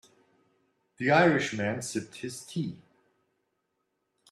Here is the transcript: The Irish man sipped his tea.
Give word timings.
The 0.97 1.11
Irish 1.11 1.53
man 1.53 1.83
sipped 1.83 2.15
his 2.21 2.43
tea. 2.43 2.79